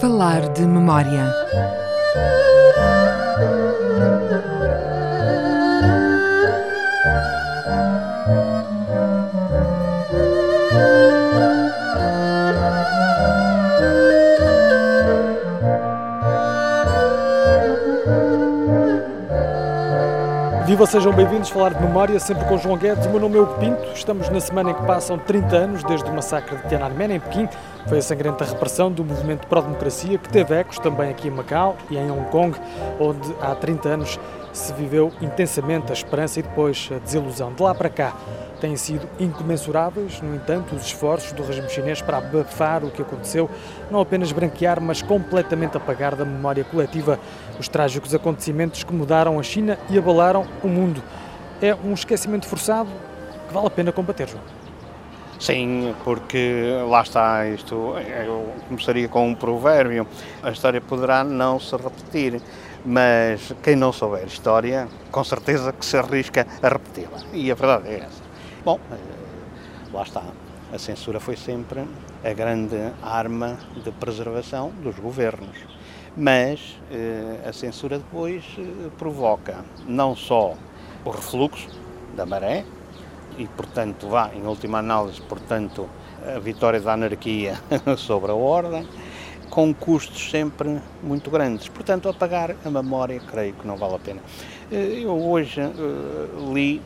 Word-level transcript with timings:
Falar 0.00 0.52
de 0.52 0.66
memória. 0.66 1.24
Viva, 20.76 20.84
sejam 20.84 21.10
bem-vindos 21.10 21.48
falar 21.48 21.72
de 21.72 21.82
memória, 21.82 22.20
sempre 22.20 22.44
com 22.44 22.58
João 22.58 22.76
Guedes. 22.76 23.06
O 23.06 23.08
meu 23.08 23.18
nome 23.18 23.38
é 23.38 23.40
Hugo 23.40 23.54
Pinto. 23.54 23.82
Estamos 23.94 24.28
na 24.28 24.38
semana 24.40 24.72
em 24.72 24.74
que 24.74 24.82
passam 24.82 25.18
30 25.18 25.56
anos 25.56 25.82
desde 25.82 26.06
o 26.06 26.12
massacre 26.12 26.54
de 26.54 26.68
Tiananmen, 26.68 27.12
em 27.12 27.18
Pequim. 27.18 27.48
Foi 27.88 27.96
a 27.96 28.02
sangrenta 28.02 28.44
repressão 28.44 28.92
do 28.92 29.02
movimento 29.02 29.46
pró-democracia 29.46 30.18
que 30.18 30.28
teve 30.28 30.54
ecos 30.54 30.78
também 30.78 31.08
aqui 31.08 31.28
em 31.28 31.30
Macau 31.30 31.78
e 31.88 31.96
em 31.96 32.10
Hong 32.10 32.28
Kong, 32.30 32.58
onde 33.00 33.34
há 33.40 33.54
30 33.54 33.88
anos 33.88 34.20
se 34.56 34.72
viveu 34.72 35.12
intensamente 35.20 35.90
a 35.90 35.92
esperança 35.92 36.40
e 36.40 36.42
depois 36.42 36.88
a 36.90 36.98
desilusão. 36.98 37.52
De 37.52 37.62
lá 37.62 37.74
para 37.74 37.88
cá 37.88 38.16
têm 38.60 38.74
sido 38.76 39.08
incomensuráveis, 39.20 40.20
no 40.22 40.34
entanto, 40.34 40.74
os 40.74 40.86
esforços 40.86 41.32
do 41.32 41.42
regime 41.42 41.68
chinês 41.68 42.00
para 42.00 42.18
abafar 42.18 42.82
o 42.84 42.90
que 42.90 43.02
aconteceu, 43.02 43.50
não 43.90 44.00
apenas 44.00 44.32
branquear, 44.32 44.80
mas 44.80 45.02
completamente 45.02 45.76
apagar 45.76 46.16
da 46.16 46.24
memória 46.24 46.64
coletiva 46.64 47.20
os 47.58 47.68
trágicos 47.68 48.14
acontecimentos 48.14 48.82
que 48.82 48.92
mudaram 48.92 49.38
a 49.38 49.42
China 49.42 49.78
e 49.90 49.98
abalaram 49.98 50.46
o 50.62 50.68
mundo. 50.68 51.02
É 51.60 51.74
um 51.74 51.92
esquecimento 51.92 52.46
forçado 52.46 52.88
que 53.46 53.54
vale 53.54 53.66
a 53.66 53.70
pena 53.70 53.92
combater, 53.92 54.28
João. 54.28 54.55
Sim, 55.38 55.94
porque 56.02 56.82
lá 56.88 57.02
está 57.02 57.46
isto. 57.48 57.94
Eu 58.26 58.52
começaria 58.68 59.08
com 59.08 59.28
um 59.28 59.34
provérbio: 59.34 60.06
a 60.42 60.50
história 60.50 60.80
poderá 60.80 61.22
não 61.22 61.60
se 61.60 61.76
repetir, 61.76 62.40
mas 62.84 63.52
quem 63.62 63.76
não 63.76 63.92
souber 63.92 64.26
história, 64.26 64.88
com 65.10 65.22
certeza 65.22 65.72
que 65.72 65.84
se 65.84 65.96
arrisca 65.96 66.46
a 66.62 66.68
repeti-la. 66.68 67.18
E 67.32 67.50
a 67.50 67.54
verdade 67.54 67.88
é 67.88 67.98
essa. 67.98 68.22
Bom, 68.64 68.80
eh, 68.90 68.96
lá 69.92 70.02
está. 70.02 70.22
A 70.72 70.78
censura 70.78 71.20
foi 71.20 71.36
sempre 71.36 71.84
a 72.24 72.32
grande 72.32 72.76
arma 73.02 73.58
de 73.84 73.90
preservação 73.92 74.72
dos 74.82 74.98
governos. 74.98 75.56
Mas 76.16 76.78
eh, 76.90 77.46
a 77.46 77.52
censura 77.52 77.98
depois 77.98 78.42
eh, 78.58 78.88
provoca 78.96 79.64
não 79.86 80.16
só 80.16 80.54
o 81.04 81.10
refluxo 81.10 81.68
da 82.16 82.24
maré, 82.24 82.64
e, 83.38 83.46
portanto, 83.46 84.08
vá, 84.08 84.30
em 84.34 84.46
última 84.46 84.78
análise, 84.78 85.20
portanto, 85.22 85.88
a 86.34 86.38
vitória 86.38 86.80
da 86.80 86.92
anarquia 86.94 87.58
sobre 87.96 88.30
a 88.30 88.34
ordem, 88.34 88.86
com 89.50 89.72
custos 89.72 90.30
sempre 90.30 90.80
muito 91.02 91.30
grandes. 91.30 91.68
Portanto, 91.68 92.08
apagar 92.08 92.56
a 92.64 92.70
memória, 92.70 93.20
creio 93.20 93.54
que 93.54 93.66
não 93.66 93.76
vale 93.76 93.94
a 93.94 93.98
pena. 93.98 94.20
Eu 94.70 95.16
hoje 95.22 95.60
uh, 95.60 96.52
li 96.52 96.82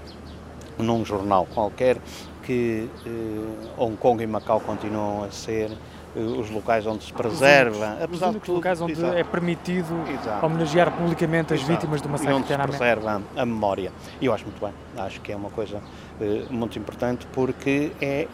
num 0.78 1.04
jornal 1.04 1.46
qualquer 1.52 1.98
que 2.42 2.88
uh, 3.06 3.82
Hong 3.82 3.96
Kong 3.96 4.22
e 4.22 4.26
Macau 4.26 4.60
continuam 4.60 5.24
a 5.24 5.30
ser 5.30 5.70
os 6.14 6.50
locais 6.50 6.86
onde 6.86 7.04
se 7.04 7.12
preserva, 7.12 7.96
os 7.96 8.02
apesar 8.02 8.32
de 8.32 8.40
tudo, 8.40 8.56
locais 8.56 8.80
onde 8.80 8.92
exato, 8.92 9.16
é 9.16 9.22
permitido 9.22 9.94
exato, 10.08 10.44
homenagear 10.44 10.90
publicamente 10.90 11.54
as 11.54 11.60
exato, 11.60 11.72
vítimas 11.72 12.00
do 12.00 12.08
massacre 12.08 12.32
e 12.32 12.36
onde 12.36 12.48
se 12.48 12.58
preserva 12.58 13.22
a 13.36 13.46
memória. 13.46 13.92
E 14.20 14.26
eu 14.26 14.34
acho 14.34 14.44
muito 14.44 14.60
bem, 14.60 14.72
acho 14.96 15.20
que 15.20 15.30
é 15.30 15.36
uma 15.36 15.50
coisa 15.50 15.76
uh, 15.78 16.52
muito 16.52 16.78
importante 16.78 17.26
porque 17.32 17.92
é 18.00 18.26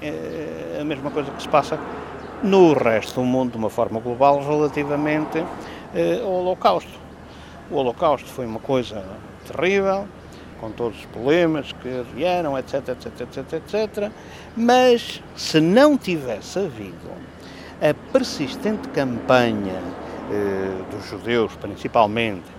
a 0.81 0.85
mesma 0.85 1.11
coisa 1.11 1.31
que 1.31 1.43
se 1.43 1.49
passa 1.49 1.79
no 2.43 2.73
resto 2.73 3.21
do 3.21 3.27
mundo 3.27 3.53
de 3.53 3.59
uma 3.59 3.71
forma 3.71 4.01
global 4.01 4.41
relativamente 4.41 5.45
ao 6.23 6.31
Holocausto. 6.31 6.99
O 7.71 7.77
Holocausto 7.77 8.29
foi 8.29 8.47
uma 8.47 8.61
coisa 8.61 9.03
terrível, 9.47 10.07
com 10.61 10.71
todos 10.71 10.99
os 10.99 11.07
problemas 11.07 11.73
que 11.73 12.05
vieram, 12.15 12.59
etc, 12.59 12.89
etc, 12.89 13.21
etc, 13.21 13.53
etc. 13.55 14.13
Mas 14.57 15.23
se 15.35 15.61
não 15.61 15.97
tivesse 15.97 16.59
havido 16.59 17.11
a 17.81 17.95
persistente 18.13 18.89
campanha 18.89 19.83
eh, 20.31 20.83
dos 20.91 21.09
judeus, 21.11 21.55
principalmente, 21.57 22.57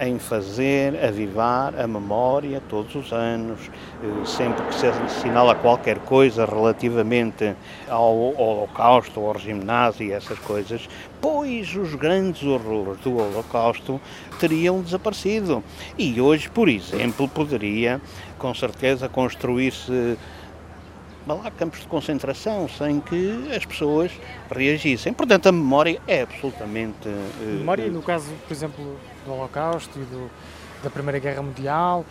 em 0.00 0.18
fazer 0.18 1.02
avivar 1.02 1.78
a 1.78 1.86
memória 1.86 2.62
todos 2.68 2.94
os 2.94 3.12
anos, 3.12 3.58
eh, 4.02 4.26
sempre 4.26 4.64
que 4.66 4.74
se 4.74 4.86
assinala 4.86 5.54
qualquer 5.54 5.98
coisa 6.00 6.44
relativamente 6.44 7.54
ao 7.88 8.34
Holocausto, 8.34 9.20
ao 9.20 9.32
regime 9.32 9.64
nazi 9.64 10.04
e 10.04 10.12
essas 10.12 10.38
coisas, 10.38 10.88
pois 11.20 11.74
os 11.74 11.94
grandes 11.94 12.42
horrores 12.42 13.00
do 13.00 13.16
Holocausto 13.16 14.00
teriam 14.38 14.82
desaparecido. 14.82 15.62
E 15.98 16.20
hoje, 16.20 16.48
por 16.50 16.68
exemplo, 16.68 17.28
poderia 17.28 18.00
com 18.38 18.54
certeza 18.54 19.08
construir-se 19.08 20.18
lá, 21.34 21.50
campos 21.50 21.80
de 21.80 21.86
concentração 21.86 22.68
sem 22.68 23.00
que 23.00 23.52
as 23.54 23.64
pessoas 23.64 24.12
reagissem. 24.50 25.12
Portanto, 25.12 25.48
a 25.48 25.52
memória 25.52 26.00
é 26.06 26.22
absolutamente. 26.22 27.08
Uh, 27.08 27.58
memória, 27.58 27.88
no 27.88 28.02
caso, 28.02 28.30
por 28.46 28.52
exemplo, 28.52 28.96
do 29.24 29.32
Holocausto 29.32 29.98
e 29.98 30.02
do, 30.02 30.30
da 30.82 30.90
Primeira 30.90 31.18
Guerra 31.18 31.42
Mundial, 31.42 32.04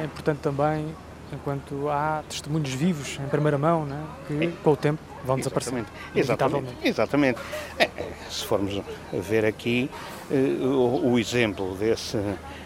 é 0.00 0.04
importante 0.04 0.38
também 0.38 0.86
enquanto 1.32 1.88
há 1.88 2.22
testemunhos 2.28 2.70
vivos 2.70 3.18
em 3.18 3.26
primeira 3.28 3.56
mão 3.56 3.86
né, 3.86 4.04
que 4.26 4.44
é. 4.44 4.52
com 4.62 4.72
o 4.72 4.76
tempo 4.76 5.00
vão 5.24 5.38
desaparecer. 5.38 5.84
Exatamente. 6.14 6.76
Exatamente. 6.84 7.40
É, 7.78 7.88
se 8.28 8.44
formos 8.44 8.82
ver 9.12 9.44
aqui 9.44 9.90
o, 10.30 11.12
o, 11.12 11.18
exemplo 11.18 11.74
desse, 11.76 12.18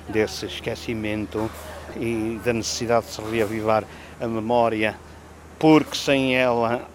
desse 0.09 0.47
esquecimento 0.47 1.50
e 1.97 2.41
da 2.44 2.53
necessidade 2.53 3.06
de 3.06 3.12
se 3.12 3.22
reavivar 3.22 3.84
a 4.21 4.26
memória 4.26 4.97
porque 5.59 5.97
sem 5.97 6.37
ela 6.37 6.87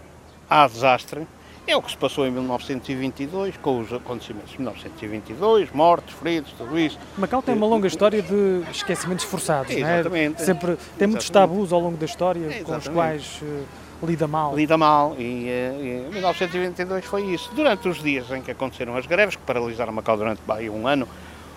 há 0.48 0.66
desastre. 0.66 1.26
É 1.64 1.76
o 1.76 1.82
que 1.82 1.92
se 1.92 1.96
passou 1.96 2.26
em 2.26 2.30
1922, 2.30 3.56
com 3.58 3.78
os 3.78 3.92
acontecimentos 3.92 4.50
de 4.50 4.58
1922, 4.58 5.70
mortos, 5.70 6.12
feridos, 6.14 6.52
tudo 6.58 6.76
isso. 6.76 6.98
Macau 7.16 7.40
tem 7.40 7.54
uma 7.54 7.66
longa 7.66 7.86
história 7.86 8.20
de 8.20 8.62
esquecimentos 8.72 9.24
forçados, 9.24 9.70
Exatamente. 9.70 10.34
Não 10.38 10.42
é? 10.42 10.44
Sempre, 10.44 10.76
tem 10.98 11.06
muitos 11.06 11.30
tabus 11.30 11.72
ao 11.72 11.78
longo 11.78 11.96
da 11.96 12.04
história 12.04 12.40
Exatamente. 12.40 12.64
com 12.64 12.76
os 12.76 12.88
quais 12.88 13.40
uh, 13.42 13.64
lida 14.04 14.26
mal. 14.26 14.56
Lida 14.56 14.76
mal, 14.76 15.14
e, 15.16 15.22
uh, 15.22 16.08
e 16.10 16.14
1922 16.14 17.04
foi 17.04 17.26
isso. 17.26 17.48
Durante 17.54 17.88
os 17.88 18.02
dias 18.02 18.28
em 18.32 18.42
que 18.42 18.50
aconteceram 18.50 18.96
as 18.96 19.06
greves, 19.06 19.36
que 19.36 19.42
paralisaram 19.42 19.92
Macau 19.92 20.16
durante 20.16 20.42
bem, 20.44 20.68
um 20.68 20.88
ano 20.88 21.06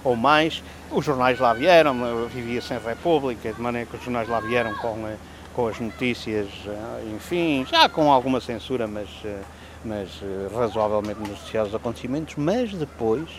ou 0.04 0.16
mais, 0.16 0.62
os 0.92 1.04
jornais 1.04 1.40
lá 1.40 1.52
vieram, 1.52 2.28
vivia-se 2.28 2.76
em 2.76 2.78
República, 2.78 3.52
de 3.52 3.60
maneira 3.60 3.88
que 3.90 3.98
os 3.98 4.04
jornais 4.04 4.30
lá 4.30 4.40
vieram 4.40 4.76
com... 4.76 4.94
Uh, 4.94 5.35
com 5.56 5.68
as 5.68 5.80
notícias, 5.80 6.48
eh, 6.68 7.16
enfim, 7.16 7.66
já 7.70 7.88
com 7.88 8.12
alguma 8.12 8.42
censura, 8.42 8.86
mas, 8.86 9.08
eh, 9.24 9.42
mas 9.86 10.10
eh, 10.22 10.50
razoavelmente 10.54 11.20
noticiados 11.22 11.70
os 11.70 11.76
acontecimentos, 11.76 12.36
mas 12.36 12.74
depois 12.74 13.30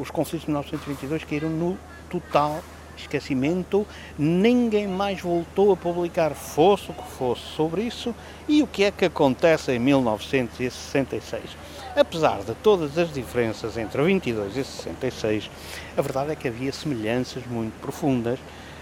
os 0.00 0.10
conflitos 0.10 0.46
de 0.46 0.50
1922 0.50 1.24
caíram 1.24 1.48
no 1.48 1.78
total 2.10 2.60
esquecimento, 2.96 3.86
ninguém 4.18 4.86
mais 4.86 5.20
voltou 5.20 5.72
a 5.72 5.76
publicar, 5.76 6.32
fosse 6.32 6.90
o 6.90 6.94
que 6.94 7.10
fosse, 7.12 7.42
sobre 7.56 7.82
isso. 7.82 8.14
E 8.48 8.62
o 8.62 8.66
que 8.66 8.84
é 8.84 8.90
que 8.90 9.04
acontece 9.04 9.72
em 9.72 9.78
1966? 9.78 11.56
Apesar 11.96 12.42
de 12.42 12.54
todas 12.56 12.98
as 12.98 13.12
diferenças 13.12 13.76
entre 13.76 14.02
22 14.02 14.56
e 14.56 14.64
66, 14.64 15.50
a 15.96 16.02
verdade 16.02 16.32
é 16.32 16.36
que 16.36 16.48
havia 16.48 16.72
semelhanças 16.72 17.46
muito 17.46 17.78
profundas 17.80 18.38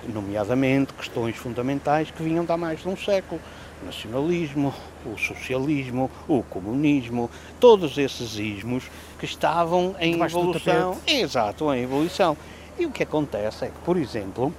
nomeadamente 0.08 0.92
questões 0.94 1.36
fundamentais 1.36 2.10
que 2.10 2.22
vinham 2.22 2.44
de 2.44 2.52
há 2.52 2.56
mais 2.56 2.80
de 2.80 2.88
um 2.88 2.96
século. 2.96 3.40
O 3.82 3.86
nacionalismo, 3.86 4.74
o 5.06 5.16
socialismo, 5.16 6.10
o 6.28 6.42
comunismo, 6.42 7.30
todos 7.58 7.96
esses 7.96 8.38
ismos 8.38 8.84
que 9.18 9.24
estavam 9.24 9.94
em 9.98 10.12
Debaixo 10.12 10.38
evolução. 10.38 10.98
Exato, 11.06 11.72
em 11.72 11.82
evolução. 11.82 12.36
E 12.78 12.84
o 12.86 12.90
que 12.90 13.02
acontece 13.02 13.64
é 13.64 13.68
que, 13.68 13.78
por 13.84 13.96
exemplo, 13.96 14.52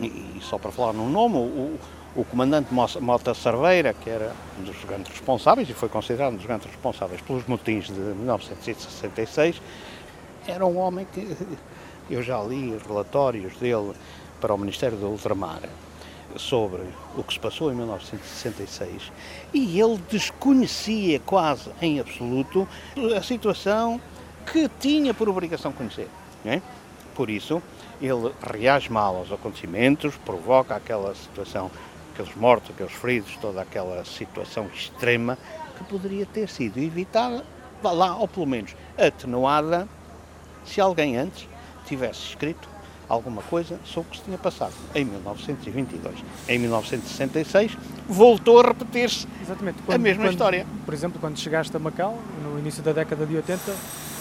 e 0.00 0.38
só 0.40 0.58
para 0.58 0.72
falar 0.72 0.92
num 0.92 1.08
nome, 1.08 1.36
o, 1.36 1.78
o 2.14 2.24
comandante 2.24 2.68
Mota 2.72 3.34
Cerveira, 3.34 3.94
que 3.94 4.10
era 4.10 4.32
um 4.58 4.64
dos 4.64 4.84
grandes 4.84 5.10
responsáveis 5.10 5.68
e 5.68 5.72
foi 5.72 5.88
considerado 5.88 6.32
um 6.32 6.36
dos 6.36 6.46
grandes 6.46 6.66
responsáveis 6.66 7.20
pelos 7.20 7.46
motins 7.46 7.86
de 7.86 7.92
1966, 7.92 9.60
era 10.46 10.66
um 10.66 10.78
homem 10.78 11.06
que 11.12 11.36
eu 12.10 12.22
já 12.22 12.42
li 12.42 12.76
relatórios 12.86 13.56
dele 13.56 13.92
para 14.42 14.52
o 14.52 14.58
Ministério 14.58 14.98
do 14.98 15.06
Ultramar, 15.06 15.60
sobre 16.36 16.82
o 17.16 17.22
que 17.22 17.34
se 17.34 17.38
passou 17.38 17.70
em 17.70 17.76
1966 17.76 19.12
e 19.54 19.80
ele 19.80 20.02
desconhecia 20.10 21.20
quase 21.20 21.70
em 21.80 22.00
absoluto 22.00 22.66
a 23.16 23.22
situação 23.22 24.00
que 24.50 24.68
tinha 24.80 25.14
por 25.14 25.28
obrigação 25.28 25.70
conhecer. 25.70 26.08
É? 26.44 26.60
Por 27.14 27.30
isso, 27.30 27.62
ele 28.00 28.32
reage 28.42 28.90
mal 28.90 29.16
aos 29.16 29.30
acontecimentos, 29.30 30.16
provoca 30.24 30.74
aquela 30.74 31.14
situação, 31.14 31.70
aqueles 32.12 32.34
mortos, 32.34 32.70
aqueles 32.70 32.92
feridos, 32.92 33.36
toda 33.40 33.62
aquela 33.62 34.04
situação 34.04 34.68
extrema 34.74 35.38
que 35.78 35.84
poderia 35.84 36.26
ter 36.26 36.48
sido 36.48 36.78
evitada, 36.78 37.44
lá, 37.84 38.16
ou 38.16 38.26
pelo 38.26 38.46
menos 38.46 38.74
atenuada, 38.98 39.86
se 40.64 40.80
alguém 40.80 41.16
antes 41.16 41.46
tivesse 41.86 42.28
escrito 42.28 42.71
alguma 43.12 43.42
coisa 43.42 43.78
sobre 43.84 44.08
o 44.08 44.10
que 44.10 44.18
se 44.18 44.24
tinha 44.24 44.38
passado 44.38 44.72
em 44.94 45.04
1922. 45.04 46.14
Em 46.48 46.58
1966 46.58 47.76
voltou 48.08 48.58
a 48.60 48.68
repetir-se 48.68 49.28
a 49.86 49.98
mesma 49.98 50.24
quando, 50.24 50.32
história. 50.32 50.66
Por 50.86 50.94
exemplo, 50.94 51.20
quando 51.20 51.38
chegaste 51.38 51.76
a 51.76 51.78
Macau, 51.78 52.18
no 52.42 52.58
início 52.58 52.82
da 52.82 52.92
década 52.92 53.26
de 53.26 53.36
80, 53.36 53.60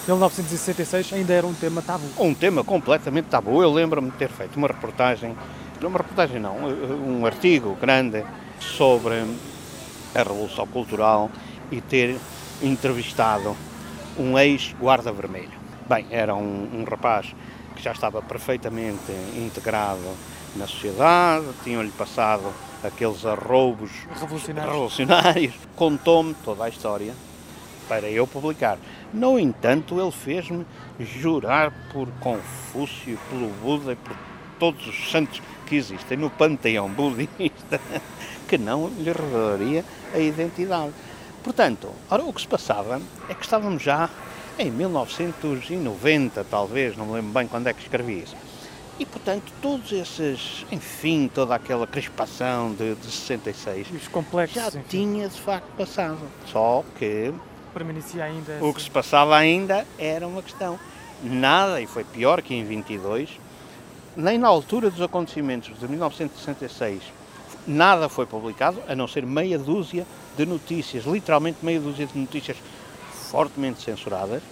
1966 0.08 1.14
ainda 1.14 1.34
era 1.34 1.48
um 1.48 1.54
tema 1.54 1.82
tabu. 1.82 2.04
Um 2.20 2.34
tema 2.34 2.66
completamente 2.66 3.26
tabu. 3.26 3.64
Eu 3.64 3.72
lembro-me 3.72 4.12
de 4.12 4.18
ter 4.18 4.30
feito 4.30 4.58
uma 4.58 4.68
reportagem, 4.68 5.38
uma 5.82 5.98
reportagem 5.98 6.42
não, 6.42 6.58
um 6.58 7.26
artigo 7.26 7.78
grande 7.80 8.26
sobre 8.60 9.24
a 10.14 10.20
Revolução 10.20 10.68
Cultural 10.68 11.32
e 11.72 11.80
ter 11.80 12.18
entrevistado 12.62 13.56
um 14.20 14.38
ex-guarda 14.38 15.14
vermelho. 15.14 15.62
Bem, 15.88 16.06
era 16.12 16.36
um, 16.36 16.70
um 16.74 16.84
rapaz 16.84 17.34
que 17.76 17.82
já 17.82 17.92
estava 17.92 18.22
perfeitamente 18.22 19.12
integrado 19.36 20.16
na 20.56 20.68
sociedade, 20.68 21.46
tinham-lhe 21.64 21.92
passado 21.92 22.54
aqueles 22.84 23.26
arroubos 23.26 23.92
revolucionários. 24.20 24.74
revolucionários. 24.74 25.54
Contou-me 25.76 26.34
toda 26.44 26.66
a 26.66 26.70
história 26.70 27.14
para 27.88 28.10
eu 28.10 28.26
publicar. 28.26 28.78
No 29.14 29.38
entanto, 29.38 30.00
ele 30.00 30.12
fez-me 30.12 30.66
jurar 31.00 31.72
por 31.92 32.08
Confúcio, 32.20 33.20
pelo 33.30 33.50
Buda 33.62 33.94
e 33.94 33.96
por 33.96 34.16
todos 34.60 34.88
os 34.88 35.12
santos 35.12 35.42
que 35.66 35.76
existem 35.76 36.18
no 36.18 36.30
panteão 36.30 36.90
budista 36.90 37.80
que 38.48 38.58
não 38.58 38.90
lhe 38.90 39.12
revelaria 39.12 39.84
a 40.14 40.20
identidade. 40.20 40.94
Portanto, 41.44 41.90
ora, 42.10 42.24
o 42.24 42.32
que 42.32 42.42
se 42.42 42.48
passava 42.48 43.02
é 43.28 43.34
que 43.34 43.44
estávamos 43.44 43.82
já 43.82 44.10
em 44.62 44.72
1990, 44.72 46.44
talvez, 46.44 46.96
não 46.96 47.06
me 47.08 47.14
lembro 47.14 47.32
bem 47.32 47.48
quando 47.48 47.68
é 47.68 47.74
que 47.74 47.82
escrevi 47.82 48.22
isso. 48.24 48.36
E, 49.00 49.06
portanto, 49.06 49.52
todos 49.62 49.92
esses, 49.92 50.66
enfim, 50.72 51.30
toda 51.34 51.56
aquela 51.56 51.88
crispação 51.88 52.72
de, 52.74 52.94
de 52.96 53.08
66 53.08 53.88
Os 53.92 54.08
complexos, 54.08 54.56
já 54.62 54.68
enfim. 54.68 54.82
tinha 54.88 55.28
de 55.28 55.40
facto 55.42 55.68
passado. 55.76 56.20
Só 56.46 56.84
que 57.00 57.34
Permanecia 57.74 58.24
ainda. 58.26 58.60
o 58.62 58.72
que 58.74 58.82
se 58.82 58.92
passava 58.92 59.36
ainda 59.36 59.88
era 59.98 60.28
uma 60.28 60.44
questão. 60.44 60.80
Nada, 61.24 61.82
e 61.82 61.88
foi 61.88 62.04
pior 62.04 62.42
que 62.42 62.54
em 62.54 62.64
22, 62.64 63.30
nem 64.16 64.38
na 64.38 64.48
altura 64.48 64.92
dos 64.92 65.02
acontecimentos 65.02 65.80
de 65.80 65.88
1966, 65.88 67.02
nada 67.66 68.10
foi 68.10 68.26
publicado, 68.26 68.82
a 68.88 68.96
não 68.96 69.08
ser 69.08 69.26
meia 69.26 69.58
dúzia 69.58 70.06
de 70.38 70.46
notícias, 70.46 71.06
literalmente 71.06 71.58
meia 71.64 71.80
dúzia 71.80 72.06
de 72.06 72.18
notícias 72.18 72.58
fortemente 73.32 73.82
censuradas 73.82 74.44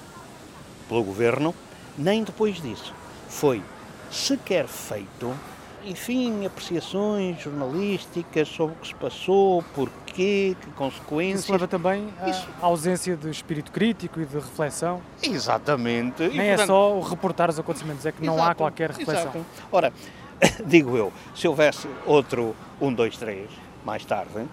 pelo 0.88 1.04
governo, 1.04 1.54
nem 1.98 2.24
depois 2.24 2.62
disso 2.62 2.94
foi 3.28 3.62
sequer 4.10 4.68
feito, 4.68 5.36
enfim, 5.84 6.46
apreciações 6.46 7.42
jornalísticas 7.42 8.48
sobre 8.48 8.74
o 8.76 8.78
que 8.78 8.88
se 8.88 8.96
passou, 8.96 9.62
porquê, 9.76 10.56
que 10.62 10.72
consequências. 10.72 11.44
Isso 11.44 11.52
leva 11.52 11.68
também 11.68 12.08
à 12.22 12.30
Isso. 12.30 12.48
ausência 12.62 13.18
de 13.18 13.30
espírito 13.30 13.70
crítico 13.72 14.20
e 14.22 14.26
de 14.26 14.36
reflexão. 14.36 15.02
Exatamente. 15.22 16.24
E, 16.24 16.30
Nem 16.30 16.48
é 16.48 16.50
portanto, 16.56 16.68
só 16.68 16.98
o 16.98 17.02
reportar 17.02 17.50
os 17.50 17.60
acontecimentos, 17.60 18.06
é 18.06 18.12
que 18.14 18.26
não 18.26 18.42
há 18.44 18.56
qualquer 18.56 18.92
reflexão. 18.92 19.24
exato. 19.24 19.46
Ora, 19.72 19.94
digo 20.66 20.96
eu, 20.96 21.12
se 21.36 21.48
houvesse 21.48 21.88
outro 22.06 22.56
1, 22.80 22.94
2, 22.94 23.18
3 23.18 23.50
mais 23.86 24.04
tarde, 24.06 24.48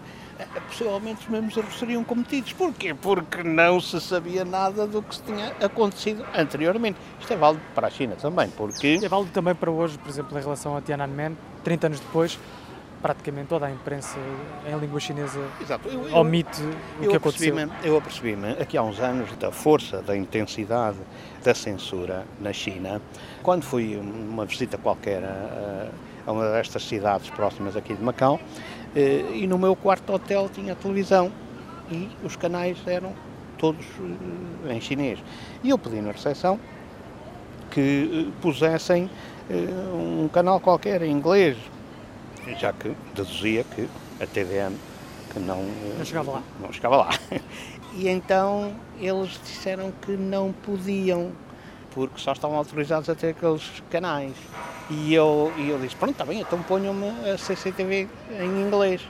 possivelmente 0.68 1.20
os 1.22 1.28
mesmos 1.28 1.56
erros 1.56 1.78
seriam 1.78 2.04
cometidos. 2.04 2.52
Porquê? 2.52 2.94
Porque 2.94 3.42
não 3.42 3.80
se 3.80 4.00
sabia 4.00 4.44
nada 4.44 4.86
do 4.86 5.02
que 5.02 5.14
se 5.16 5.22
tinha 5.22 5.52
acontecido 5.60 6.24
anteriormente. 6.34 6.98
Isto 7.20 7.32
é 7.32 7.36
válido 7.36 7.62
para 7.74 7.86
a 7.86 7.90
China 7.90 8.16
também, 8.16 8.48
porque... 8.50 8.98
É 9.02 9.08
válido 9.08 9.30
também 9.32 9.54
para 9.54 9.70
hoje, 9.70 9.98
por 9.98 10.08
exemplo, 10.08 10.38
em 10.38 10.42
relação 10.42 10.76
a 10.76 10.80
Tiananmen, 10.80 11.36
30 11.64 11.86
anos 11.86 12.00
depois, 12.00 12.38
praticamente 13.02 13.48
toda 13.48 13.66
a 13.66 13.70
imprensa 13.70 14.18
em 14.66 14.78
língua 14.78 14.98
chinesa 14.98 15.38
Exato. 15.60 15.88
Eu, 15.88 16.08
eu- 16.08 16.16
omite 16.16 16.60
o 17.00 17.04
eu 17.04 17.10
que 17.10 17.16
aconteceu. 17.16 17.54
Eu 17.84 17.96
apercebi-me 17.96 18.52
aqui 18.52 18.76
há 18.76 18.82
uns 18.82 18.98
anos 18.98 19.30
da 19.36 19.52
força, 19.52 20.02
da 20.02 20.16
intensidade 20.16 20.98
da 21.44 21.54
censura 21.54 22.26
na 22.40 22.52
China, 22.52 23.00
quando 23.42 23.62
fui 23.62 23.96
uma 23.96 24.44
visita 24.44 24.76
qualquer 24.76 25.22
a, 25.22 25.88
a 26.26 26.32
uma 26.32 26.50
destas 26.52 26.82
cidades 26.82 27.30
próximas 27.30 27.76
aqui 27.76 27.94
de 27.94 28.02
Macau, 28.02 28.40
eh, 28.40 28.75
e 29.00 29.46
no 29.46 29.58
meu 29.58 29.76
quarto 29.76 30.12
hotel 30.12 30.48
tinha 30.52 30.74
televisão 30.74 31.30
e 31.90 32.08
os 32.24 32.34
canais 32.36 32.78
eram 32.86 33.12
todos 33.58 33.84
eh, 34.68 34.74
em 34.74 34.80
chinês. 34.80 35.18
E 35.62 35.70
eu 35.70 35.78
pedi 35.78 36.00
na 36.00 36.12
recepção 36.12 36.58
que 37.70 38.26
eh, 38.28 38.32
pusessem 38.40 39.10
eh, 39.50 39.54
um 39.92 40.28
canal 40.28 40.60
qualquer 40.60 41.02
em 41.02 41.10
inglês, 41.10 41.56
já 42.58 42.72
que 42.72 42.92
deduzia 43.14 43.64
que 43.64 43.88
a 44.20 44.26
TDM 44.26 44.74
que 45.32 45.38
não, 45.40 45.58
eh, 45.60 45.94
Não 45.98 46.04
chegava 46.04 46.30
lá. 46.32 46.42
não 46.60 46.72
chegava 46.72 46.96
lá. 46.96 47.10
E 47.98 48.08
então 48.08 48.74
eles 49.00 49.40
disseram 49.42 49.90
que 50.02 50.12
não 50.12 50.52
podiam, 50.52 51.32
porque 51.96 52.20
só 52.20 52.32
estavam 52.32 52.58
autorizados 52.58 53.08
a 53.08 53.14
ter 53.14 53.28
aqueles 53.28 53.82
canais. 53.90 54.34
E 54.90 55.14
eu, 55.14 55.50
e 55.56 55.70
eu 55.70 55.78
disse, 55.78 55.96
pronto, 55.96 56.12
está 56.12 56.26
bem, 56.26 56.40
então 56.40 56.62
ponham-me 56.62 57.08
a 57.30 57.38
CCTV 57.38 58.06
em 58.38 58.60
inglês. 58.60 59.00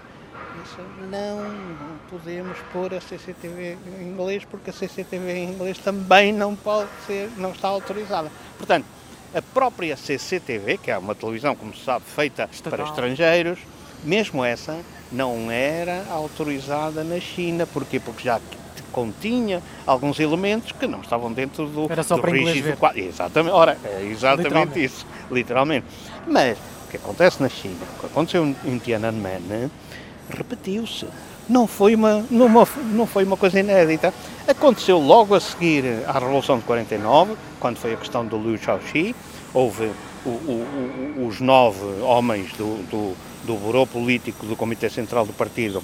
Eu 0.55 0.63
disse, 0.63 0.77
não, 1.11 1.43
não 1.43 1.99
podemos 2.09 2.57
pôr 2.73 2.95
a 2.95 3.01
CCTV 3.01 3.77
em 3.99 4.05
inglês, 4.05 4.45
porque 4.45 4.71
a 4.71 4.73
CCTV 4.73 5.33
em 5.33 5.49
inglês 5.51 5.79
também 5.79 6.33
não 6.33 6.55
pode 6.55 6.89
ser, 7.09 7.29
não 7.37 7.51
está 7.51 7.67
autorizada. 7.67 8.31
Portanto, 8.57 8.87
a 9.35 9.43
própria 9.43 9.97
CCTV, 9.97 10.79
que 10.79 10.93
é 10.93 10.97
uma 10.97 11.17
televisão, 11.17 11.57
como 11.57 11.75
se 11.75 11.85
sabe, 11.85 12.05
feita 12.07 12.49
Estatal. 12.53 12.79
para 12.79 12.89
estrangeiros, 12.89 13.59
mesmo 14.05 14.45
essa 14.45 14.79
não 15.13 15.51
era 15.51 16.05
autorizada 16.11 17.03
na 17.05 17.19
China. 17.21 17.67
Porquê? 17.67 17.99
Porque 18.01 18.25
já 18.25 18.41
continha 18.93 19.63
alguns 19.87 20.19
elementos 20.21 20.73
que 20.73 20.87
não 20.87 21.01
estavam 21.01 21.33
dentro 21.33 21.67
do, 21.67 21.87
Era 21.91 22.03
só 22.03 22.17
do 22.17 22.23
para 22.23 22.31
rígido 22.33 22.77
quadro. 22.79 22.99
Exatamente, 23.01 23.53
ora, 23.53 23.77
é 23.85 24.03
exatamente 24.11 24.45
Literalmente. 24.49 24.85
isso, 24.85 25.07
literalmente. 25.31 25.87
Mas 26.27 26.57
o 26.87 26.91
que 26.91 26.97
acontece 26.97 27.43
na 27.43 27.49
China, 27.49 27.77
o 27.97 28.01
que 28.01 28.07
aconteceu 28.07 28.55
em 28.65 28.79
Tiananmen, 28.79 29.41
né, 29.41 29.71
repetiu-se. 30.31 31.07
Não 31.49 31.67
foi, 31.69 31.95
uma, 31.95 32.25
não, 32.31 32.47
uma- 32.47 32.67
não 32.93 33.07
foi 33.07 33.23
uma 33.25 33.37
coisa 33.37 33.61
inédita. 33.61 34.13
Aconteceu 34.49 34.99
logo 34.99 35.35
a 35.35 35.41
seguir 35.41 35.85
à 36.07 36.13
Revolução 36.13 36.59
de 36.59 36.65
49, 36.65 37.37
quando 37.61 37.77
foi 37.77 37.93
a 37.95 37.97
questão 37.97 38.27
do 38.27 38.37
Liu 38.37 38.59
Shaoxi. 38.59 39.15
Houve 39.55 39.93
o- 40.25 40.29
o- 40.29 41.15
o- 41.19 41.27
os 41.29 41.41
nove 41.41 41.85
homens 42.03 42.51
do, 42.55 42.83
do, 42.91 43.17
do 43.47 43.55
Burô 43.55 43.87
Político 43.87 44.45
do 44.47 44.57
Comitê 44.57 44.91
Central 44.91 45.25
do 45.25 45.33
Partido 45.33 45.83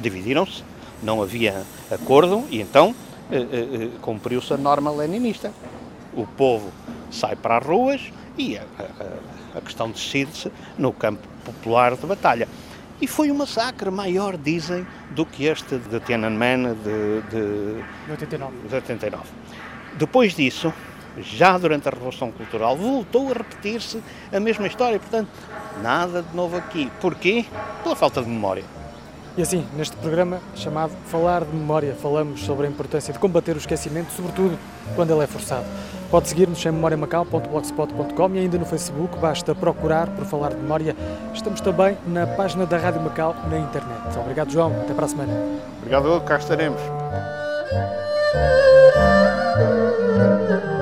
dividiram-se, 0.00 0.62
não 1.02 1.22
havia 1.22 1.62
acordo 1.90 2.44
e 2.50 2.60
então 2.60 2.94
eh, 3.30 3.36
eh, 3.36 3.68
eh, 3.84 3.88
cumpriu-se 4.00 4.52
a 4.52 4.56
norma 4.56 4.90
leninista. 4.90 5.52
O 6.12 6.26
povo 6.26 6.70
sai 7.10 7.34
para 7.36 7.58
as 7.58 7.66
ruas 7.66 8.00
e 8.36 8.56
a, 8.58 8.62
a- 8.78 9.58
a 9.58 9.60
questão 9.60 9.90
decide-se 9.90 10.50
no 10.76 10.92
campo 10.92 11.26
popular 11.44 11.96
de 11.96 12.06
batalha. 12.06 12.48
E 13.00 13.06
foi 13.06 13.30
um 13.30 13.34
massacre 13.34 13.90
maior, 13.90 14.36
dizem, 14.36 14.86
do 15.10 15.24
que 15.26 15.44
este 15.46 15.76
de 15.78 16.00
Tiananmen 16.00 16.74
de, 16.74 17.22
de, 17.30 17.80
Em 18.08 18.10
89. 18.12 18.68
de 18.68 18.74
89. 18.74 19.24
Depois 19.96 20.34
disso, 20.34 20.72
já 21.20 21.56
durante 21.58 21.88
a 21.88 21.90
Revolução 21.90 22.30
Cultural, 22.30 22.76
voltou 22.76 23.30
a 23.30 23.34
repetir-se 23.34 24.02
a 24.32 24.40
mesma 24.40 24.66
história. 24.66 24.98
Portanto, 24.98 25.28
nada 25.82 26.22
de 26.22 26.36
novo 26.36 26.56
aqui. 26.56 26.90
Porquê? 27.00 27.44
Pela 27.82 27.96
falta 27.96 28.22
de 28.22 28.28
memória. 28.28 28.64
E 29.36 29.42
assim, 29.42 29.66
neste 29.76 29.96
programa 29.96 30.38
chamado 30.54 30.92
Falar 31.06 31.44
de 31.44 31.54
Memória, 31.54 31.94
falamos 32.00 32.42
sobre 32.44 32.66
a 32.66 32.70
importância 32.70 33.12
de 33.12 33.18
combater 33.18 33.54
o 33.56 33.58
esquecimento, 33.58 34.12
sobretudo 34.12 34.56
quando 34.94 35.12
ele 35.12 35.24
é 35.24 35.26
forçado. 35.26 35.64
Pode 36.08 36.28
seguir-nos 36.28 36.64
em 36.64 36.70
memoriamacau.blogspot.com 36.70 38.34
e 38.34 38.38
ainda 38.38 38.58
no 38.58 38.64
Facebook, 38.64 39.18
basta 39.18 39.52
procurar 39.52 40.08
por 40.10 40.24
Falar 40.24 40.50
de 40.50 40.56
Memória. 40.56 40.94
Estamos 41.34 41.60
também 41.60 41.98
na 42.06 42.28
página 42.28 42.64
da 42.64 42.78
Rádio 42.78 43.00
Macau 43.00 43.34
na 43.50 43.58
internet. 43.58 44.16
Obrigado, 44.20 44.52
João. 44.52 44.70
Até 44.82 44.94
para 44.94 45.06
a 45.06 45.08
semana. 45.08 45.32
Obrigado, 45.78 46.20
cá 46.20 46.36
estaremos. 46.36 46.80
Thank 50.14 50.64
you. 50.64 50.73